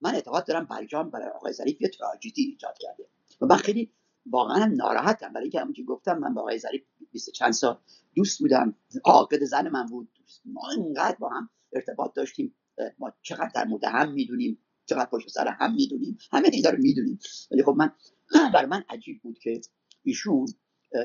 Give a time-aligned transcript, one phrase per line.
[0.00, 3.08] من اعتقاد دارم برجام برای آقای ظریف یه تراژدی ایجاد کرده.
[3.40, 3.92] و من خیلی
[4.26, 5.32] واقعا ناراحتم.
[5.32, 6.82] برای اینکه همونجوری گفتم من با آقای ظریف
[7.12, 7.78] بیست چند سال
[8.14, 8.76] دوست بودم.
[9.04, 10.08] عاقد زن من بود.
[10.44, 12.54] ما اینقدر با هم ارتباط داشتیم.
[12.98, 14.58] ما چقدر در مورد هم می‌دونیم.
[14.86, 16.18] چقدر پشت سر هم می‌دونیم.
[16.32, 17.18] همه اینا رو می‌دونیم.
[17.50, 17.92] ولی خب من
[18.54, 19.60] برای من عجیب بود که
[20.02, 20.46] ایشون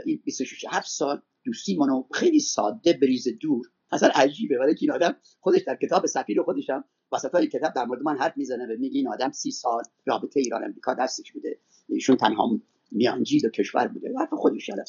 [0.06, 3.66] این 26 7 سال دوستی منو خیلی ساده بریز دور.
[3.92, 4.60] اصلا عجیبه.
[4.60, 6.84] ولی این آدم خودش در کتاب سفیر خودشم
[7.14, 10.40] وسط های کتاب در مورد من حرف می‌زنه و میگه این آدم سی سال رابطه
[10.40, 12.60] ایران امریکا دستش بوده ایشون تنها
[12.92, 14.84] میانجی و کشور بوده حرف خودش شده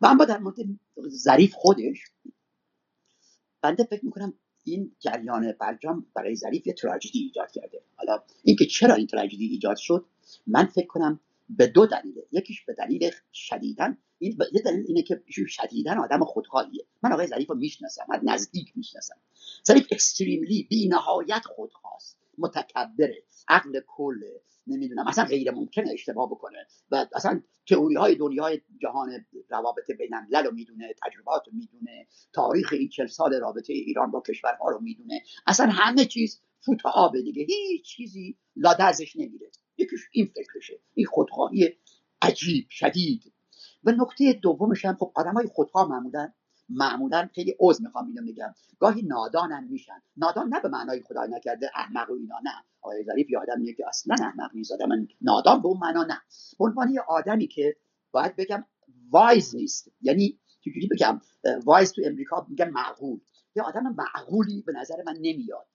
[0.00, 0.56] و اما در مورد
[1.08, 1.98] ظریف خودش
[3.62, 7.82] بنده فکر می‌کنم این جریان برجام برای ظریف یه تراژدی ایجاد کرده.
[7.96, 10.06] حالا اینکه چرا این تراژدی ایجاد شد
[10.46, 12.26] من فکر کنم به دو دلیله.
[12.32, 16.86] یکیش به دلیل شدیدن این یه دلیل اینه که شدیدن آدم خودخواهیه.
[17.02, 19.16] من آقای ظریف رو می‌شناسم من نزدیک می‌شناسم.
[19.66, 24.20] ظریف اکستریملی بی نهایت خودخواست متکبره عقل کل
[24.66, 30.44] نمی‌دونم اصلا غیر ممکنه اشتباه بکنه و اصلا تئوری های دنیای جهان روابط بین الملل
[30.44, 35.22] رو می‌دونه تجربات رو می‌دونه تاریخ این چل سال رابطه ایران با کشورها رو می‌دونه.
[35.46, 37.44] اصلا همه چیز فوت آبه دیگه.
[37.44, 39.50] هیچ چیزی لاده ازش نمیره.
[39.78, 40.80] یکیش این فکرشه.
[40.94, 41.76] این خودخواهی
[42.22, 43.32] عجیب شدید.
[43.84, 46.32] و نکته دومش هم خب آدم های خودخواه معمولا
[46.68, 50.02] معمولا خیلی عذر می‌خوام اینو میگم گاهی نادانم میشن.
[50.16, 52.50] نادان نه به معنای خدای نکرده احمق و اینا نه.
[52.80, 54.88] آقای ظریف یه آدمیه که اصلا احمق نیست آدم
[55.20, 56.20] نادان به اون معنا نه.
[56.58, 57.76] به عنوان یه آدمی که
[58.10, 58.64] باید بگم
[59.10, 59.90] wise نیست.
[60.00, 61.20] یعنی چجوری بگم؟
[61.64, 63.20] wise تو امریکا میگن معقول.
[63.56, 65.66] یه آدم معقولی به نظر من نمیاد.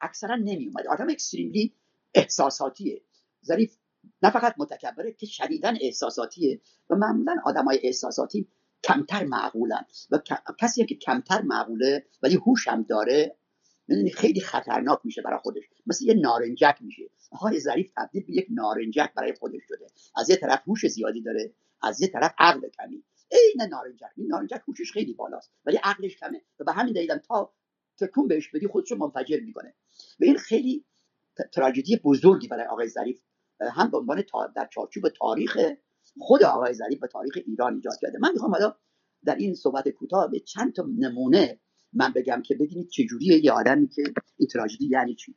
[0.00, 1.74] اکثرا نمیومد آدم extremely
[2.14, 3.02] احساساتیه.
[3.44, 3.76] ظریف
[4.22, 8.48] نه فقط متکبره که شدیدا احساساتیه و معمولا های احساساتی
[8.84, 10.20] کمتر معقولن و
[10.58, 13.36] کسی که کمتر معقوله ولی هوش هم داره.
[13.88, 15.62] می‌دونی؟ خیلی خطرناک میشه برای خودش.
[15.86, 17.02] مثل یه نارنجک میشه.
[17.32, 19.86] های ظریف تبدیل به یک نارنجک برای خودش شده.
[20.16, 23.04] از یه طرف هوش زیادی داره از یه طرف عقل کمی.
[23.30, 24.10] عین نارنجک.
[24.16, 26.42] این نارنجک هوشش خیلی بالاست ولی عقلش کمه.
[26.60, 27.52] و به همین دلیل تا
[27.98, 29.74] تکون بهش بدی خودشو منفجر می‌کنه.
[30.20, 30.84] و این خیلی
[31.52, 33.20] تراژدی بزرگی برای آقای ظریف
[33.70, 34.24] هم به عنوان
[34.56, 35.58] در چارچوب تاریخ
[36.18, 38.18] خود آقای ظریف به تاریخ ایران ایجاد کرده.
[38.18, 38.74] من می‌خوام حالا
[39.24, 41.60] در این صحبت کوتاه به چند تا نمونه
[41.92, 44.02] من بگم که ببینید چجوریه یه آدمی که
[44.36, 45.36] این تراژدی یعنی چی.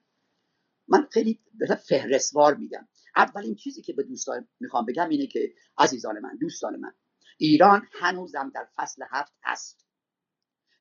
[0.88, 1.40] من خیلی
[1.88, 2.88] فهرستوار میگم.
[3.16, 6.92] اولین چیزی که به دوستان می‌خوام بگم اینه که عزیزان من دوستان من
[7.38, 9.86] ایران هنوزم در فصل هفت هست.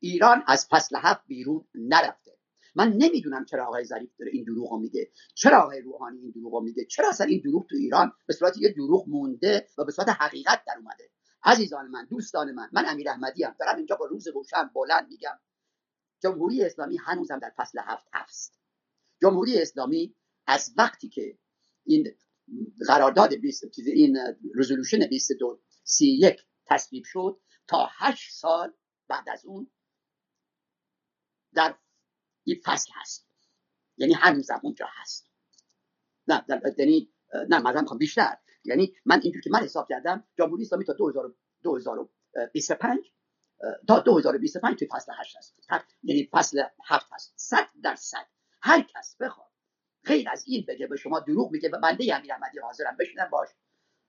[0.01, 2.34] ایران از فصل هفت بیرون نرفته.
[2.75, 5.11] من نمی‌دونم چرا آقای ظریف داره این دروغ میگه.
[5.35, 8.73] چرا آقای روحانی این دروغ میگه؟ چرا اصلا این دروغ تو ایران به صورت یه
[8.73, 11.11] دروغ مونده و به صورت حقیقت در اومده؟
[11.45, 15.39] عزیزان من دوستان من من امیر احمدی هم دارم اینجا با روز روشن بلند میگم.
[16.23, 18.61] جمهوری اسلامی هنوزم در فصل هفت هست.
[19.23, 21.39] جمهوری اسلامی از وقتی که
[21.85, 22.15] این
[22.87, 24.19] قرارداد 20 چیز این
[24.55, 28.75] رزولوشن 22 31 تصویب شد تا 8 سال
[29.09, 29.71] بعد از اون
[31.55, 31.79] در
[32.45, 33.29] این فصل هست.
[33.97, 35.31] یعنی هنوزم اونجا هست.
[36.29, 36.45] نه
[36.79, 37.13] یعنی
[37.49, 38.37] نه مثلا بیشتر.
[38.65, 40.93] یعنی من اینجور که من حساب کردم جمهوری اسلامی تا
[41.63, 42.99] 2025
[43.89, 45.55] تا 2025 توی فصل 8 هست.
[46.03, 47.33] یعنی فصل 7 هست.
[47.37, 48.27] 100 درصد
[48.63, 49.51] هر کس بخواد
[50.05, 53.49] غیر از این بگه به شما دروغ میگه و بنده امیر احمدی حاضرم بشینم باش.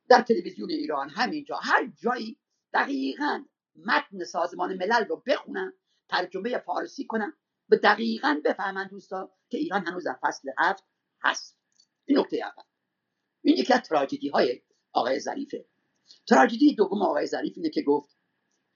[0.09, 2.39] در تلویزیون ایران همینجا هر جایی
[2.73, 5.73] دقیقا متن سازمان ملل رو بخونم
[6.09, 7.33] ترجمه فارسی کنم
[7.69, 10.83] به دقیقا بفهمن دوستا که ایران هنوز در فصل هفت
[11.21, 11.57] هست.
[12.05, 12.63] این نکته اول.
[13.41, 14.61] این یکی از تراژدی های
[14.93, 15.65] آقای ظریفه.
[16.27, 18.17] تراژدی دوم آقای ظریف اینه که گفت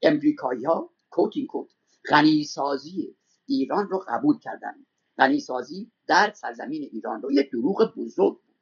[0.01, 1.71] امریکایی ها کوت این کوت
[2.09, 4.85] غنیسازی ایران رو قبول کردن.
[5.17, 8.55] غنیسازی در سرزمین ایران رو یک دروغ بزرگ بود.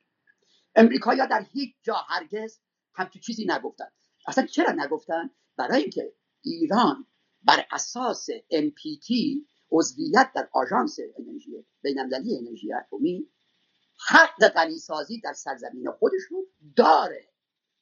[0.75, 2.59] امریکایی در هیچ جا هرگز
[2.94, 3.88] همچون چیزی نگفتن.
[4.27, 7.07] اصلا چرا نگفتن؟ برای اینکه ایران
[7.44, 9.11] بر اساس NPT
[9.72, 13.29] عضویت در آژانس انرژی بینالمللی انرژی اتمی
[14.09, 16.45] حق غنیسازی در سرزمین خودش رو
[16.75, 17.30] داره.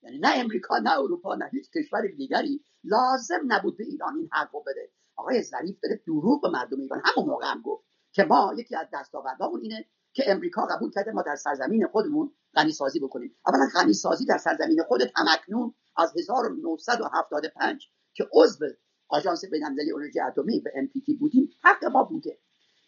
[0.02, 4.56] یعنی نه امریکا نه اروپا نه هیچ کشور دیگری لازم نبود به ایران این حق
[4.56, 4.92] رو بده.
[5.16, 7.02] آقای ظریف داره دروغ به مردم ایران.
[7.06, 11.22] همون موقع هم گفت که ما یکی از دستاوردهامون اینه که امریکا قبول کرده ما
[11.22, 13.36] در سرزمین خودمون غنی سازی بکنیم.
[13.48, 18.66] اولا غنی سازی در سرزمین خودت همکنون از 1975 که عضو
[19.08, 20.72] آژانس بین‌المللی انرژی اتمی به
[21.06, 22.38] تی بودیم حق ما بوده.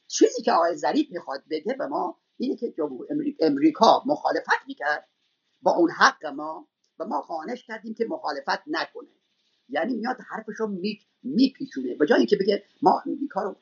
[0.07, 3.07] چیزی که آقای ظریف می‌خواد بگه به ما اینه که جمهور
[3.39, 5.07] امریکا مخالفت می‌کرد.
[5.61, 6.67] با اون حق ما
[6.99, 9.09] و ما خانش کردیم که مخالفت نکنه.
[9.69, 11.95] یعنی میاد حرفشو می میپیچونه.
[11.95, 13.55] به جای اینکه بگه ما امریکا رو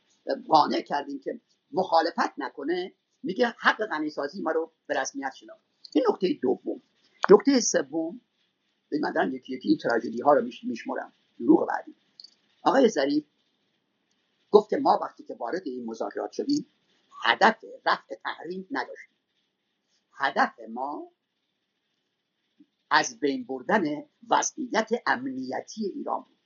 [0.48, 1.40] قانع کردیم که
[1.72, 2.94] مخالفت نکنه
[3.24, 5.62] میگه حق غنیسازی ما رو به رسمیت شناخت.
[5.96, 6.81] این نکته دوم.
[7.31, 8.22] نکته سوم
[9.02, 11.13] من دارم یکی یکی این تراژدی ها رو میشمرم.
[11.40, 11.96] دروغ بعدی.
[12.65, 13.25] آقای ظریف
[14.51, 16.67] گفت که ما وقتی که وارد این مذاکرات شدیم
[17.23, 19.17] هدف رفع تحریم نداشتیم.
[20.13, 21.12] هدف ما
[22.89, 23.83] از بین بردن
[24.29, 26.38] وضعیت امنیتی ایران بود.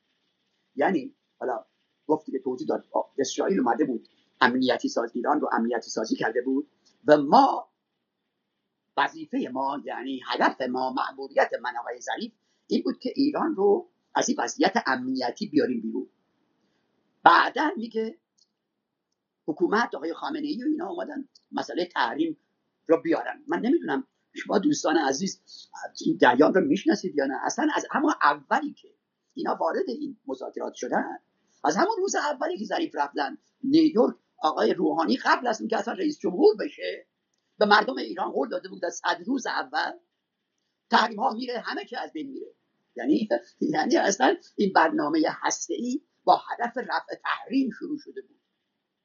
[0.76, 1.66] یعنی حالا
[2.08, 2.86] گفتی که توضیح داد
[3.18, 4.08] اسرائیل اومده بود
[4.42, 6.72] امنیتی ساز ایران رو امنیتی سازی کرده بود
[7.06, 7.70] و ما
[8.98, 12.32] وظیفه ما یعنی هدف ما معمولیت من آقای ظریف
[12.68, 16.10] این بود که ایران رو از این وضعیت امنیتی بیاریم بیرون.
[17.24, 18.20] بعدا میگه
[19.46, 22.38] حکومت آقای خامنه ای و اینا اومدن مسئله تحریم
[22.88, 23.44] رو بیارن.
[23.48, 25.42] من نمی‌دونم شما دوستان عزیز
[26.06, 28.88] این جریان رو می‌شناسید یا نه؟ اصلا از همون اولی که
[29.34, 31.20] اینا وارد این مذاکرات شدن
[31.64, 36.20] از همون روز اولی که ظریف رفتن نیویورک آقای روحانی قبل از اینکه اصلا رئیس
[36.20, 37.08] جمهور بشه
[37.58, 39.92] به مردم ایران قول داده بود از صد روز اول
[40.90, 42.56] تحریم ها میره همه چی از بین میره.
[42.96, 43.30] یعنی
[43.74, 48.40] یعنی اصلا این برنامه هسته ای با هدف رفع تحریم شروع شده بود.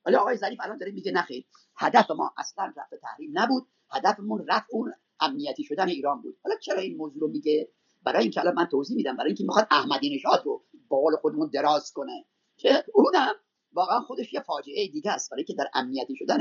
[0.06, 1.44] ولی آقای ظریف الان داره میگه نخیر.
[1.76, 3.66] هدف ما اصلا رفع تحریم نبود.
[3.90, 6.38] هدفمون رفع اون امنیتی شدن ایران بود.
[6.44, 7.68] حالا چرا این موضوع رو میگه؟
[8.02, 9.16] برای اینکه الان من توضیح میدم.
[9.16, 12.24] برای اینکه می‌خواد احمدی نژاد رو با قول خودمون دراز کنه.
[12.56, 13.34] که اونم
[13.72, 15.30] واقعا خودش یه فاجعه دیگه است.
[15.30, 16.38] برای که در امنیتی شدن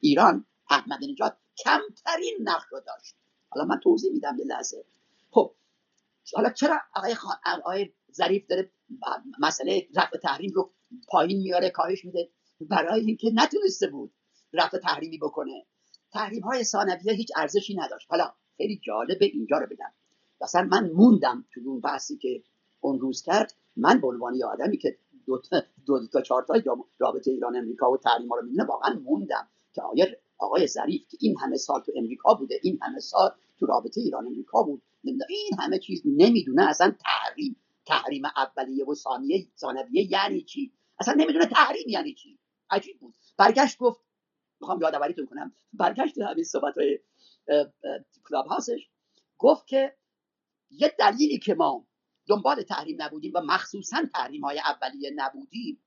[0.00, 3.16] ایران احمدی نژاد کمترین نقش رو داشت.
[3.48, 4.84] حالا من توضیح میدم یه لحظه.
[5.30, 5.54] خب
[6.34, 7.36] حالا چرا آقای, خان...
[7.56, 8.70] آقای ظریف داره
[9.38, 10.70] مسئله رفع تحریم رو
[11.08, 12.30] پایین میاره کاهش میده؟
[12.60, 14.12] برای اینکه نتونسته بود
[14.52, 15.66] رفع تحریمی بکنه.
[16.12, 18.06] تحریم های ثانویه هیچ ارزشی نداشت.
[18.10, 19.92] حالا خیلی جالبه اینجا رو بگم
[20.40, 22.42] مثلا من موندم تو اون بحثی که
[22.80, 23.54] اون روز کرد.
[23.76, 26.54] من به عنوان آدمی که دو تا, دو تا چهار تا
[26.98, 31.36] رابطه ایران امریکا و تحریم رو می‌دونه واقعا موندم که آقای آقای ظریف که این
[31.38, 34.82] همه سال تو امریکا بوده این همه سال تو رابطه ایران امریکا بود.
[35.08, 36.68] این همه چیز نمی‌دونه.
[36.68, 37.56] اصلا تحریم
[37.86, 42.38] تحریم اولیه و ثانیه ثانویه یعنی چی؟ اصلا نمی‌دونه تحریم یعنی چی؟
[42.70, 43.14] عجیب بود.
[43.36, 44.00] برگشت گفت
[44.60, 46.98] می‌خوام یادآوریتون کنم برگشت همین صحبت های
[48.28, 48.88] کلاب هاوسش
[49.38, 49.96] گفت که
[50.70, 51.86] یه دلیلی که ما
[52.28, 55.82] دنبال تحریم نبودیم و مخصوصا تحریم های اولیه نبودیم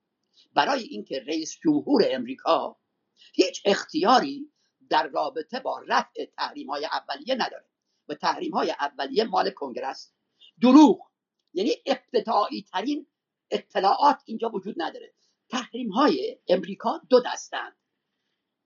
[0.54, 2.76] برای اینکه رئیس جمهور امریکا
[3.34, 4.52] هیچ اختیاری
[4.90, 7.69] در رابطه با رفع تحریم های اولیه نداره.
[8.10, 10.12] و تحریم های اولیه مال کنگرس
[10.62, 11.10] دروغ
[11.52, 13.06] یعنی ابتدایی ترین
[13.50, 15.14] اطلاعات اینجا وجود نداره.
[15.48, 17.76] تحریم های امریکا دو دستند.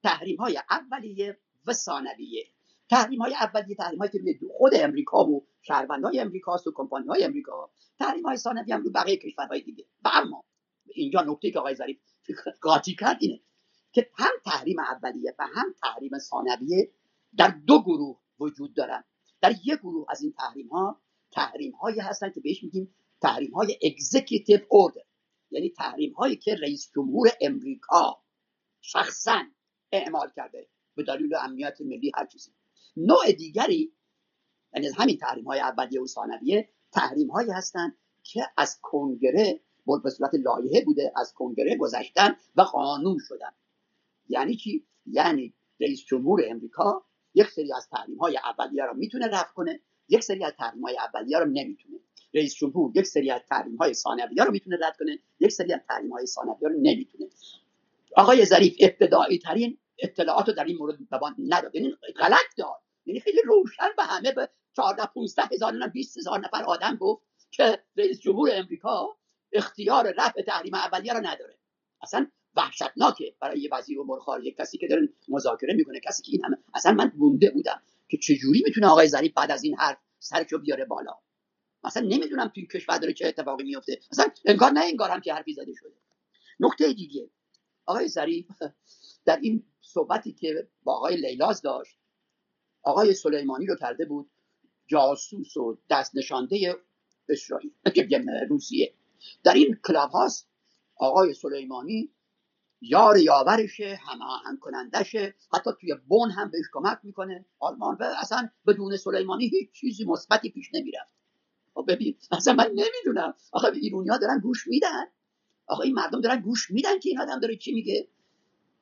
[0.03, 2.45] تحریم های اولیه و ثانویه.
[2.91, 7.71] تحریم های اولیه تحریم هایی که خود امریکا و شهروندهای امریکا و کمپانی های امریکا.
[7.99, 9.85] تحریم های ثانویه هم رو بقیه کشورهای دیگه.
[10.05, 10.45] و اما
[10.95, 11.99] اینجا نکته که آقای ظریف
[12.63, 13.41] قاطی کرد اینه
[13.93, 16.91] که هم تحریم اولیه و هم تحریم ثانویه
[17.37, 19.05] در دو گروه وجود دارن.
[19.45, 21.01] در یک گروه از این تحریم ها
[21.31, 25.03] تحریم هایی هستن که بهش میگیم تحریم های اگزیکیتیو اوردر
[25.51, 28.23] یعنی تحریم هایی که رئیس جمهور امریکا
[28.81, 29.43] شخصا
[29.93, 32.51] اعمال کرده به دلیل امنیت ملی هر چیزی.
[32.97, 33.93] نوع دیگری
[34.75, 39.61] یعنی همین تحریم های اولیه و ثانویه تحریم هایی هستند که از کنگره
[40.05, 43.53] به صورت لایحه بوده از کنگره گذشتن و قانون شدن.
[44.29, 49.53] یعنی چی؟ یعنی رئیس جمهور امریکا یک سری از تحریم های اولیه رو می‌تونه رفع
[49.53, 51.99] کنه یک سری از تحریم های اولیه رو نمی‌تونه.
[52.35, 55.81] رئیس جمهور یک سری از تحریم های ثانویه رو می‌تونه رد کنه یک سری از
[55.89, 57.29] تحریم های ثانویه رو نمی‌تونه.
[58.17, 61.75] آقای ظریف ابتدایی ترین اطلاعات در این مورد به نداد.
[61.75, 62.81] یعنی غلط داد.
[63.07, 67.23] یعنی خیلی روشن به همه به 14 15 هزار نه 20 هزار نفر آدم گفت
[67.51, 69.17] که رئیس جمهور امریکا
[69.53, 71.59] اختیار رفع تحریم اولیه رو نداره.
[72.03, 76.45] اصلا وحشتناکه برای یه وزیر امور خارجه کسی که داره مذاکره می‌کنه کسی که این
[76.45, 80.59] همه اصلا من مونده بودم که چجوری می‌تونه آقای ظریف بعد از این حرف سرشو
[80.59, 81.13] بیاره بالا.
[81.85, 85.53] مثلا نمی‌دونم توی کشور داره چه اتفاقی میفته مثلا انگار نه انگار هم که حرفی
[85.53, 85.95] زده شده.
[86.61, 87.31] نکته دیگه
[87.87, 88.47] آقای ظریف
[89.25, 91.99] در این صحبتی که با آقای لیلاز داشت
[92.83, 94.31] آقای سلیمانی رو کرده بود
[94.87, 96.77] جاسوس و دست نشانده
[97.29, 97.73] اسرائیل
[98.49, 98.95] روسیه.
[99.45, 100.49] در این کلاب هاست
[100.97, 102.11] آقای سلیمانی
[102.89, 107.47] یار یاورشه هماهنگ کنندشه حتی توی بون هم بهش کمک می‌کنه.
[107.59, 111.15] آلمان و اصلا بدون سلیمانی هیچ چیزی مثبتی پیش نمی‌رفت.
[111.75, 113.35] خب ببین اصلا من نمی‌دونم.
[113.53, 115.05] آخه ایرونی ها دارن گوش میدن.
[115.67, 118.09] آقا این مردم دارن گوش میدن که این آدم داره چی میگه.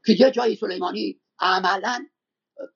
[0.06, 2.06] که یه جایی سلیمانی عملا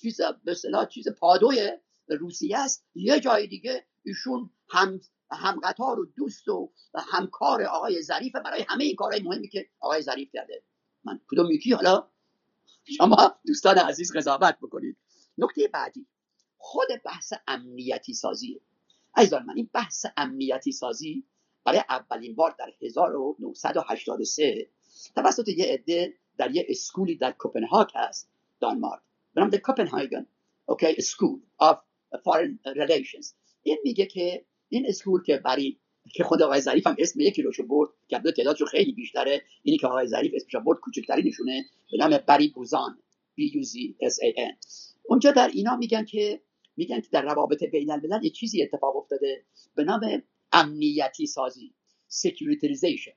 [0.00, 0.56] چیز به
[0.90, 1.73] چیز پادوی
[2.09, 2.87] روسیه است.
[2.95, 8.85] یه جای دیگه ایشون هم هم قطار و دوست و همکار آقای ظریف برای همه
[8.85, 10.62] این کارهای مهمی که آقای ظریف کرده.
[11.07, 11.21] من.
[11.29, 12.09] کدوم یکی؟ حالا
[12.85, 14.97] شما دوستان عزیز قضاوت بکنید.
[15.39, 16.07] نکته بعدی.
[16.59, 18.61] خود بحث امنیتی سازی.
[19.17, 21.25] ایزان من این بحث امنیتی سازی
[21.65, 24.71] برای اولین بار در 1983
[25.15, 29.03] توسط یه عده در یه school ی در کوپنهاگ هست دانمارک.
[29.35, 30.26] به نام Copenhagen
[30.67, 31.79] okay School of
[32.25, 33.33] Foreign Relations
[33.63, 35.79] این میگه که این school که برای
[36.15, 39.43] که خود آقای ظریف هم اسم یکی روشو برد که تعدادش خیلی بیشتره.
[39.63, 40.79] اینی که آقای ظریف اسمش برد
[41.25, 42.99] نشونه به نام Barry Buzan
[43.39, 44.57] Z S A N.
[45.05, 46.41] اونجا در اینا میگن که
[46.77, 49.45] میگن که در روابط بین الملل یه چیزی اتفاق افتاده
[49.75, 50.23] به نام
[50.53, 51.75] امنیتی سازی
[52.09, 53.12] securitization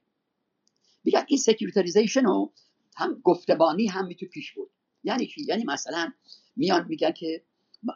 [1.03, 2.53] میگن این securitization رو
[2.96, 4.69] هم گفتبانی هم میتو پیش بود
[5.03, 6.12] یعنی چی؟ یعنی مثلا
[6.55, 7.43] میان میگن که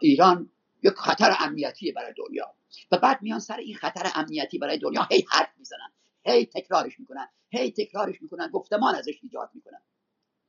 [0.02, 0.50] ایران
[0.84, 2.56] یک خطر امنیتی برای دنیا.
[2.92, 5.92] و بعد میان سر این خطر امنیتی برای دنیا هی حرف می‌زنن.
[6.26, 7.28] هی تکرارش می‌کنن.
[7.50, 8.48] هی تکرارش می‌کنن.
[8.48, 9.82] گفتمان ازش ایجاد می‌کنن.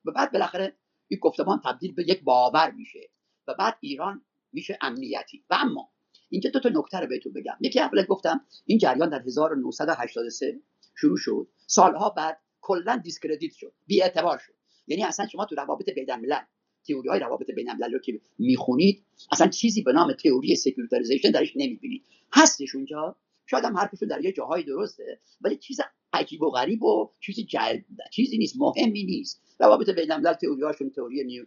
[0.04, 0.76] و بعد بالاخره
[1.08, 3.10] این گفتمان تبدیل به یک باور میشه.
[3.48, 5.44] و بعد ایران میشه امنیتی.
[5.50, 5.90] و اما
[6.28, 7.56] اینجا دو تا نکته رو بهتون بگم.
[7.60, 10.60] یکی اول گفتم این جریان در 1983
[10.96, 11.48] شروع شد.
[11.66, 13.74] سالها بعد کلا discredit شد.
[13.86, 14.54] بی اعتبار شد.
[14.86, 16.40] یعنی اصلا شما تو روابط بین الملل
[16.88, 21.52] تئوری های روابط بین الملل رو که می‌خونید اصلا چیزی به نام تئوری securitization درش
[21.56, 22.02] نمی‌بینید.
[22.32, 23.16] هستش اونجا.
[23.46, 25.80] شاید هم حرفشون در یه جاهای درسته ولی چیز
[26.12, 27.78] عجیب و غریب و چیزی جل...
[28.12, 29.42] چیزی نیست مهمی نیست.
[29.60, 31.44] روابط بین الملل تئوری هاشون تئوری neo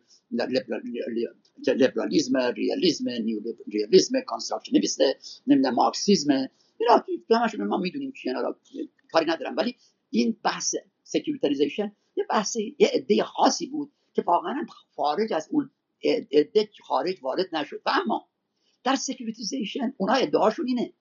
[1.67, 5.03] لیبرالیسم realism neo realism constructionism
[5.47, 6.47] نمی‌دونم مارکسیسم
[6.79, 7.03] اینا
[7.41, 8.33] همشون ما می‌دونیم چیه
[9.11, 9.55] کاری ندارم.
[9.57, 9.75] ولی
[10.09, 15.71] این بحث securitization یه بحث یه عده خاصی بود که واقعا خارج از اون
[16.31, 17.81] عده خارج وارد نشد.
[17.85, 18.29] و اما
[18.83, 20.93] در securitization اونها ادعاشون اینه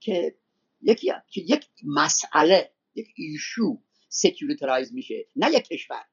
[0.00, 0.38] که
[0.80, 6.04] یکی که یک مسئله یک issue securitize میشه نه یک کشور.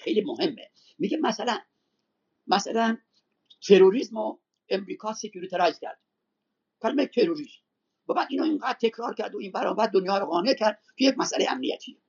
[0.00, 0.70] خیلی مهمه.
[0.98, 1.58] میگه مثلا
[2.46, 2.98] مثلا
[3.66, 6.00] تروریسم رو امریکا securitize کرد.
[6.82, 7.60] کلمه تروریسم.
[8.08, 11.18] و بعد اینو اینقدر تکرار کرد و این برابر دنیا رو قانع کرد که یک
[11.18, 12.02] مسئله امنیتی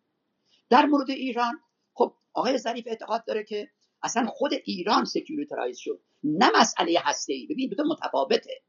[0.70, 1.60] در مورد ایران
[1.94, 3.70] خب آقای ظریف اعتقاد داره که
[4.08, 6.02] اصلا خود ایران securitize شد.
[6.24, 8.62] نه مسئله هسته ای ببین دو متفاوته.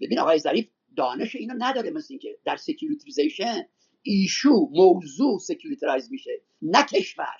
[0.00, 3.68] ببین آقای ظریف دانش اینو نداره مثل اینکه در securitization
[4.02, 6.30] issue موضوع securitize میشه
[6.62, 7.36] نه کشور.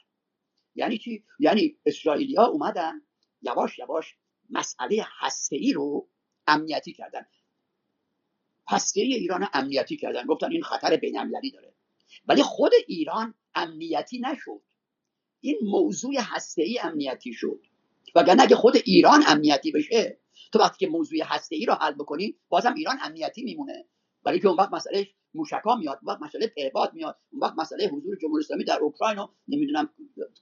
[0.75, 3.03] یعنی چی؟ یعنی اسرائیلیا اومدن
[3.43, 4.17] یواش یواش
[4.51, 6.09] مسئله هسته ای رو
[6.47, 7.27] امنیتی کردن.
[8.69, 10.27] هسته ای ایران امنیتی کردن.
[10.27, 11.75] گفتن این خطر بین داره.
[12.29, 14.68] ولی خود ایران امنیتی نشد.
[15.41, 17.61] این موضوع هسته ای امنیتی شد.
[18.15, 20.19] وگرنه اگه خود ایران امنیتی بشه
[20.53, 23.87] تو وقتی که موضوع هسته ای رو حل بکنی بازم ایران امنیتی میمونه.
[24.25, 27.87] ولی که اون وقت مسئله موشکا میاد اون وقت مسئله پهپاد میاد اون وقت مسئله
[27.87, 29.91] حضور جمهوری اسلامی در اوکراین و نمی‌دونم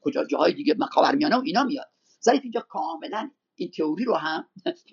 [0.01, 1.87] کجا جاهای دیگه خاورمیانه و اینا میاد.
[2.25, 4.49] ظریف اینجا کاملا این تئوری رو هم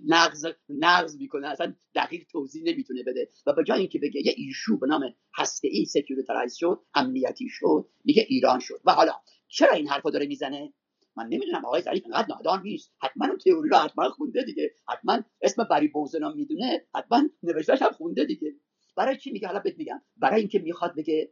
[0.05, 1.47] نقض نقض می‌کنه.
[1.47, 3.29] اصلا دقیق توضیح نمی‌تونه بده.
[3.45, 5.01] و به جای اینکه بگه یه issue به نام
[5.35, 8.81] هسته ای securitize شد امنیتی شد میگه ایران شد.
[8.85, 9.13] و حالا
[9.53, 10.73] چرا این حرفو داره می‌زنه؟
[11.15, 12.93] من نمی‌دونم آقای ظریف انقدر نادان نیست.
[13.01, 14.75] حتما اون تئوری رو حتما خونده دیگه.
[14.89, 16.87] حتما اسم بری بوزان رو می‌دونه.
[16.95, 18.55] حتما نوشته‌ش هم خونده دیگه.
[18.95, 20.01] برای چی میگه؟ حالا بهت میگم.
[20.17, 21.31] برای اینکه می‌خواد بگه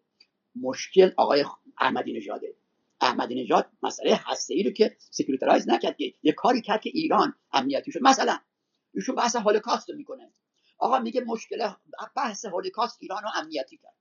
[0.62, 1.46] مشکل آقای
[1.80, 2.56] احمدی نژاده
[3.02, 5.96] احمدی نژاد مسئله هسته ای رو که securitize نکرد.
[6.24, 8.00] یه کاری کرد که ایران امنیتی شد.
[8.02, 8.38] مثلا
[8.94, 10.34] ایشون بحث هولوکاست رو می‌کنه.
[10.78, 11.70] آقا میگه مشکل
[12.16, 13.98] بحث هولوکاست ایران رو امنیتی کرد.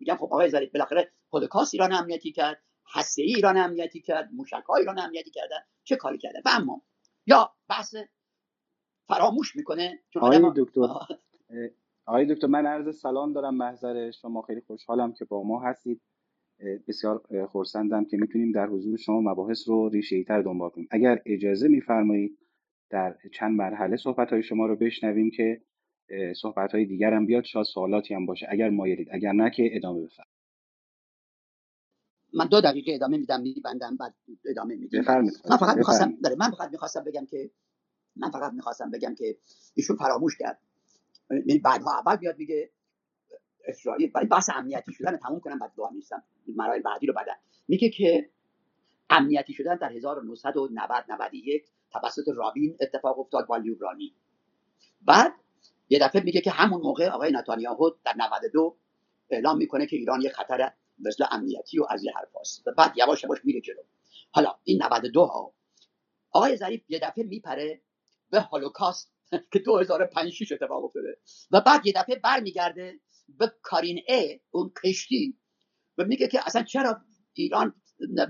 [0.00, 2.62] میگم خب آقای ظریف بالاخره هولوکاست ایران امنیتی کرد.
[2.92, 5.58] هسته ای ایران امنیتی کرد موشک های ایران امنیتی کردن.
[5.84, 6.82] چه کاری کرده و اما
[7.26, 7.94] یا بحث
[9.08, 10.80] فراموش می‌کنه آقای دکتر
[12.06, 14.42] آقای دکتر من عرض سلام دارم محضر شما.
[14.42, 16.00] خیلی خوشحالم که با ما هستید.
[16.88, 20.88] بسیار خورسندم که می‌تونیم در حضور شما مباحث رو ریشه تر دنبال کنیم.
[20.90, 22.38] اگر اجازه میفرمایید
[22.90, 25.62] در چند مرحله صحبت های شما رو بشنویم که
[26.36, 28.46] صحبت های دیگر هم بیاد شاید سوالاتی هم باشه.
[28.50, 30.27] اگر مایلید اگر نه که ادامه بفرمایید.
[32.32, 35.04] من دو دقیقه ادامه میدم میبندم بعد ادامه میدم.
[35.50, 37.50] من فقط می‌خواستم داره من فقط می‌خواستم بگم که
[38.16, 39.38] من فقط می‌خواستم بگم که
[39.74, 40.60] ایشون فراموش کرد.
[41.30, 42.70] یعنی بعدها اول بیاد میگه
[43.64, 46.22] اسرائیل برای بحث امنیتی شدن تموم کنم بعد دعا نیستم
[46.56, 47.32] مراحل بعدی رو بعدا.
[47.68, 48.30] میگه که
[49.10, 54.14] امنیتی شدن در 1990 91 توسط رابین اتفاق افتاد با لیبرانی.
[55.02, 55.32] بعد
[55.88, 58.76] یه دفعه میگه که همون موقع آقای نتانیاهو در 92
[59.30, 62.28] اعلام می‌کنه که ایران یه خطر مثل امنیتی و از این حرف
[62.76, 63.82] بعد یواش یواش میره جلو.
[64.30, 65.54] حالا این 92 ها
[66.30, 67.82] آقای ظریف یه دفعه میپره
[68.30, 69.12] به هولوکاست
[69.52, 71.18] که 2005 6 اتفاق افتاده.
[71.50, 75.38] و بعد یه دفعه برمیگرده به کارین ای اون کشتی
[75.98, 77.00] و میگه که اصلا چرا
[77.32, 77.74] ایران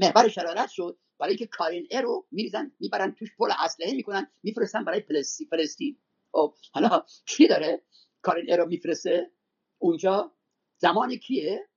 [0.00, 4.84] محور شرارت شد؟ برای اینکه کارین ا رو میریزن می‌برن توش پل اسلحه می‌کنن میفرستن
[4.84, 5.02] برای
[5.50, 5.98] فلسطین
[6.32, 7.82] خب حالا کی داره
[8.22, 9.30] کارین ا رو میفرسته؟
[9.78, 10.32] اونجا
[10.78, 11.68] زمان کیه؟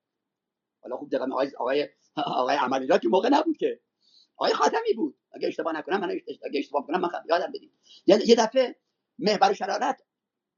[0.83, 3.79] حالا خوب دقیقا آقای آقای آقای احمدی که موقع نبود که.
[4.37, 5.17] آقای خاتمی بود.
[5.33, 6.09] اگه اشتباه نکنم من
[6.45, 7.71] اگه اشتباه کنم من یادم بدید
[8.05, 8.75] یه دفعه
[9.19, 10.01] محور شرارت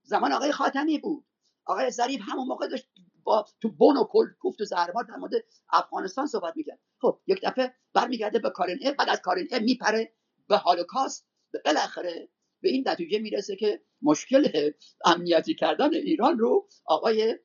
[0.03, 1.25] زمان آقای خاتمی بود.
[1.65, 2.87] آقای ظریف همون موقع داشت
[3.23, 5.31] با تو بون و کل گفت و زهرمار در مورد
[5.73, 6.79] افغانستان صحبت می‌کرد.
[7.01, 10.13] خب یک دفعه برمیگرده به کارین ا بعد از کارین ا میپره
[10.47, 11.27] به هالوکاست.
[11.65, 12.29] بالاخره
[12.61, 14.71] به این نتیجه می‌رسه که مشکل
[15.05, 17.39] امنیتی کردن ایران رو آقای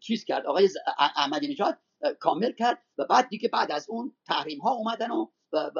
[0.00, 0.46] چیز کرد.
[0.46, 1.78] آقای احمدی نژاد
[2.20, 5.26] کامل کرد و بعد دیگه بعد از اون تحریم ها اومدن و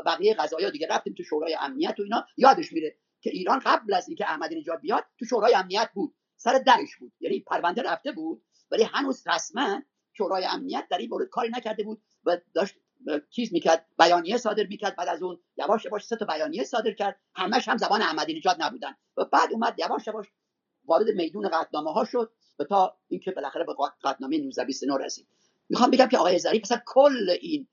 [0.07, 2.27] بقیه قضايا دیگه رفتیم تو شورای امنیت و اینا.
[2.37, 6.15] یادش میره که ایران قبل از اینکه احمدی نژاد بیاد تو شورای امنیت بود.
[6.37, 7.13] سر درش بود.
[7.21, 12.03] یعنی پرونده رفته بود ولی هنوز رسما شورای امنیت در این مورد کاری نکرده بود
[12.25, 12.75] و داشت
[13.31, 15.41] چیز می‌کرد بیانیه صادر می‌کرد بعد از اون.
[15.57, 17.21] یواش یواش سه تا بیانیه صادر کرد.
[17.35, 18.97] همش هم زبان احمدی نژاد نبودن.
[19.17, 20.27] و بعد اومد یواش یواش
[20.85, 25.29] وارد میدون قطنامه ها شد و تا اینکه بالاخره به قطنامه 1929 رسید.
[25.69, 27.69] می‌خوام بگم که آقای ظریف مثلا کل این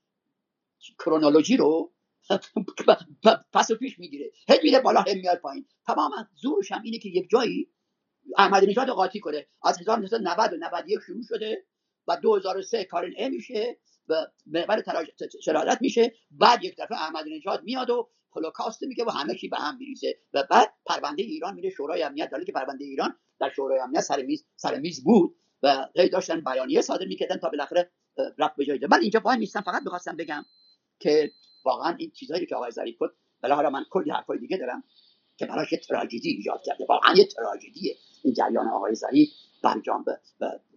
[0.98, 1.92] کرونولوژی رو
[3.52, 4.30] پس و پیش می‌گیره.
[4.48, 5.66] هی میره بالا هی میاد پایین.
[5.86, 7.68] تماما زورش هم اینه که یک جایی
[8.38, 9.46] احمدی نژاد قاطی کنه.
[9.64, 11.64] از 1990 و 91 شروع شده
[12.08, 14.82] و 2003 کارن ا میشه و محور
[15.44, 16.12] شرارت میشه.
[16.30, 20.18] بعد یک دفعه احمدی نژاد میاد و هولوکاست میگه و همه چی به هم میریزه
[20.34, 21.70] و بعد پرونده ایران میره.
[21.70, 25.36] شورای امنیت داره که پرونده ایران در شورای امنیت سر میز سر میز بود.
[25.62, 27.90] و هی داشتن بیانیه صادر می‌کردن تا بالاخره
[28.38, 30.44] رفت به جای من اینجا وای نیستم فقط می‌خواستم بگم
[31.00, 31.30] که
[31.64, 34.84] واقعا این چیزهایی که آقای ظریف گفت حالا من کلی حرفای دیگه دارم
[35.36, 36.86] که براش یه تراژدی ایجاد کرده.
[36.88, 37.96] واقعا یه تراژدیه.
[38.24, 39.28] این جریان آقای ظریف
[39.62, 40.20] برجام به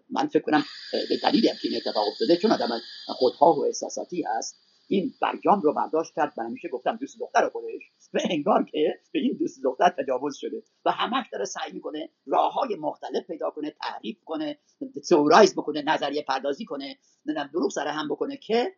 [0.09, 0.63] من فکر کنم
[1.09, 2.69] به دلیل که این اتفاق افتاده چون آدم
[3.07, 4.61] خودها و احساساتی هست.
[4.87, 7.83] این برجام رو برداشت کرد و همیشه گفتم دوست دختر خودش.
[8.15, 12.53] و انگار که به این دوست دختر تجاوز شده و همش داره سعی می‌کنه راه
[12.53, 14.59] های مختلف پیدا کنه تعریف کنه
[15.09, 18.75] تئورایز بکنه نظریه پردازی کنه نمی‌دونم دروغ سر هم بکنه که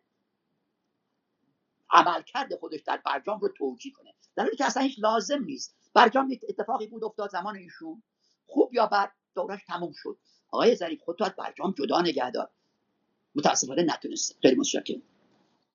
[1.90, 4.14] عملکرد خودش در برجام رو توجیه کنه.
[4.36, 5.76] در حالی که اصلا هیچ لازم نیست.
[5.94, 8.02] برجام یک اتفاقی بود افتاد زمان ایشون.
[8.46, 10.18] خوب یا بد دورش تموم شد.
[10.50, 12.50] آقای ظریف خودت برجام جدا نگه دار.
[13.34, 14.38] متاسفانه نتونست.
[14.42, 15.02] خیلی متشکرم.